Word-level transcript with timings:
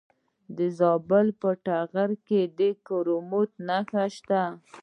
د 0.57 0.59
زابل 0.79 1.27
په 1.39 1.47
اتغر 1.55 2.11
کې 2.27 2.41
د 2.57 2.59
کرومایټ 2.87 3.51
نښې 3.67 4.05
شته. 4.15 4.43